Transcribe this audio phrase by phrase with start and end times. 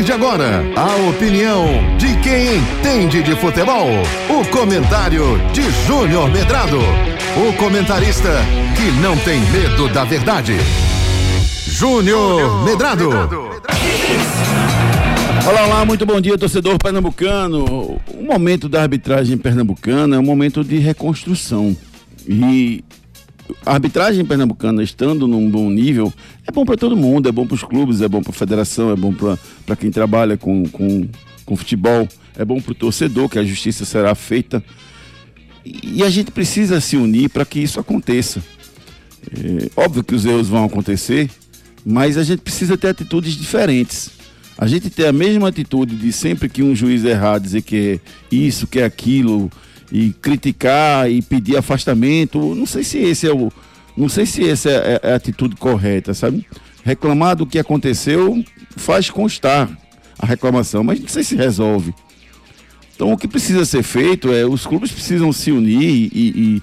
[0.00, 1.66] partir de agora, a opinião
[1.98, 3.88] de quem entende de futebol.
[4.28, 6.78] O comentário de Júnior Medrado.
[7.36, 8.30] O comentarista
[8.76, 10.54] que não tem medo da verdade.
[11.66, 13.10] Júnior Medrado.
[15.46, 17.64] Olá, olá, muito bom dia, torcedor pernambucano.
[18.14, 21.76] O momento da arbitragem pernambucana é um momento de reconstrução.
[22.26, 22.84] E
[23.64, 26.12] a arbitragem pernambucana estando num bom nível
[26.46, 28.90] é bom para todo mundo, é bom para os clubes, é bom para a federação,
[28.90, 31.08] é bom para quem trabalha com, com,
[31.44, 34.62] com futebol, é bom para o torcedor que a justiça será feita.
[35.64, 38.42] E a gente precisa se unir para que isso aconteça.
[39.32, 41.30] É, óbvio que os erros vão acontecer,
[41.84, 44.10] mas a gente precisa ter atitudes diferentes.
[44.56, 48.34] A gente ter a mesma atitude de sempre que um juiz errar, dizer que é
[48.34, 49.50] isso, que é aquilo,
[49.90, 52.54] e criticar e pedir afastamento.
[52.54, 53.50] Não sei se esse é o.
[53.96, 56.46] Não sei se essa é, é a atitude correta, sabe?
[56.84, 58.42] Reclamar do que aconteceu
[58.76, 59.68] faz constar
[60.18, 61.94] a reclamação, mas não sei se resolve.
[62.94, 66.62] Então o que precisa ser feito é os clubes precisam se unir e,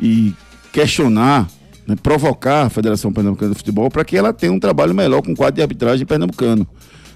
[0.00, 0.34] e, e
[0.72, 1.48] questionar,
[1.86, 5.32] né, provocar a Federação Pernambucana de Futebol para que ela tenha um trabalho melhor com
[5.32, 6.66] o quadro de arbitragem pernambucano.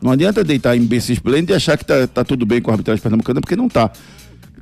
[0.00, 2.74] Não adianta deitar em berço esplêndido e achar que está tá tudo bem com a
[2.74, 3.90] arbitragem pernambucana, porque não está.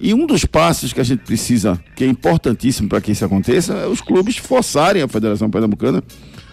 [0.03, 3.73] E um dos passos que a gente precisa, que é importantíssimo para que isso aconteça,
[3.75, 6.03] é os clubes forçarem a Federação Pernambucana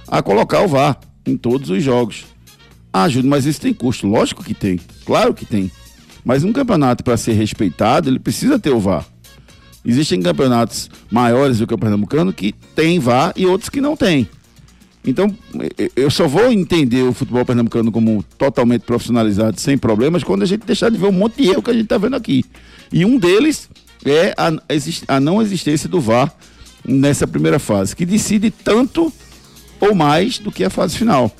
[0.08, 2.26] a colocar o VAR em todos os jogos.
[2.94, 4.06] Ah, Júlio, mas isso tem custo.
[4.06, 4.80] Lógico que tem.
[5.04, 5.72] Claro que tem.
[6.24, 9.04] Mas um campeonato, para ser respeitado, ele precisa ter o VAR.
[9.84, 14.30] Existem campeonatos maiores do que o Pernambucano que tem VAR e outros que não têm.
[15.10, 15.36] Então,
[15.96, 20.68] eu só vou entender o futebol pernambucano como totalmente profissionalizado, sem problemas, quando a gente
[20.68, 22.46] deixar de ver um monte de erro que a gente está vendo aqui.
[22.94, 23.68] E um deles
[24.06, 24.52] é a,
[25.08, 26.32] a não existência do VAR
[26.86, 29.12] nessa primeira fase, que decide tanto
[29.80, 31.36] ou mais do que a fase final.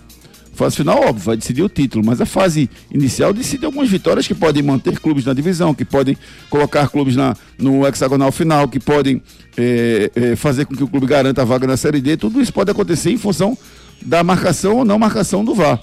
[0.60, 4.36] Fase final, óbvio, vai decidir o título, mas a fase inicial decide algumas vitórias que
[4.36, 6.18] podem manter clubes na divisão, que podem
[6.50, 9.22] colocar clubes na, no hexagonal final, que podem
[9.56, 12.18] é, é, fazer com que o clube garanta a vaga na Série D.
[12.18, 13.58] Tudo isso pode acontecer em função
[14.02, 15.80] da marcação ou não marcação do VAR.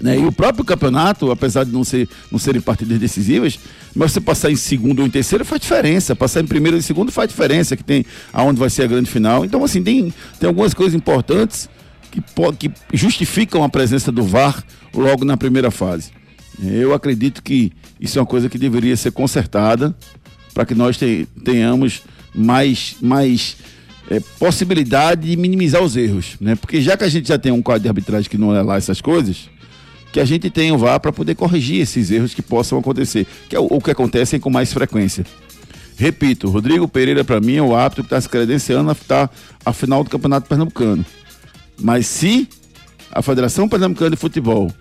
[0.00, 0.20] Né?
[0.20, 3.58] E o próprio campeonato, apesar de não, ser, não serem partidas decisivas,
[3.92, 6.14] mas você passar em segundo ou em terceiro faz diferença.
[6.14, 9.10] Passar em primeiro ou em segundo faz diferença, que tem aonde vai ser a grande
[9.10, 9.44] final.
[9.44, 11.68] Então, assim, tem, tem algumas coisas importantes
[12.14, 14.62] que, que justificam a presença do VAR
[14.94, 16.10] logo na primeira fase.
[16.62, 19.94] Eu acredito que isso é uma coisa que deveria ser consertada
[20.52, 22.02] para que nós te, tenhamos
[22.34, 23.56] mais, mais
[24.08, 26.54] é, possibilidade de minimizar os erros, né?
[26.54, 28.76] Porque já que a gente já tem um quadro de arbitragem que não é lá
[28.76, 29.48] essas coisas,
[30.12, 33.56] que a gente tenha o VAR para poder corrigir esses erros que possam acontecer, que
[33.56, 35.24] é o, o que acontecem com mais frequência.
[35.96, 39.30] Repito, Rodrigo Pereira para mim é o árbitro que está se credenciando a estar
[39.64, 41.04] a final do Campeonato Pernambucano.
[41.80, 42.48] Mas se
[43.10, 44.72] a Federação Pernambucana de Futebol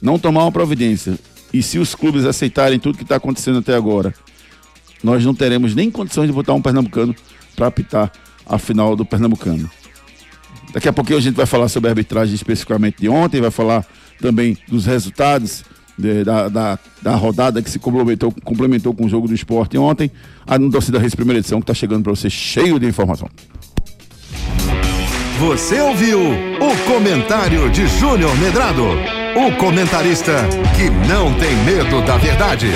[0.00, 1.18] não tomar uma providência
[1.52, 4.14] e se os clubes aceitarem tudo que está acontecendo até agora,
[5.02, 7.14] nós não teremos nem condições de botar um pernambucano
[7.56, 8.12] para apitar
[8.46, 9.70] a final do Pernambucano.
[10.72, 13.86] Daqui a pouquinho a gente vai falar sobre a arbitragem especificamente de ontem, vai falar
[14.20, 15.64] também dos resultados
[15.98, 20.10] de, da, da, da, rodada que se complementou, complementou com o jogo do esporte ontem.
[20.46, 23.28] A Torcida Reis primeira edição que está chegando para você cheio de informação.
[25.40, 30.34] Você ouviu o comentário de Júnior Medrado, o comentarista
[30.76, 32.66] que não tem medo da verdade.